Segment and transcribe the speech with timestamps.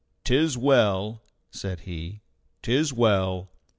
[0.23, 1.21] "'Tis well!"
[1.51, 2.21] said he,
[2.63, 3.51] "'tis well!